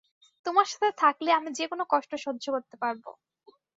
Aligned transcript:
তোমার 0.45 0.67
সাথে 0.71 0.89
থাকলে 0.97 1.29
আমি 1.33 1.49
যে 1.57 1.65
কোনো 1.71 1.83
কষ্ট 1.91 2.11
সহ্য 2.25 2.45
করতে 2.55 2.75
পারব। 2.81 3.03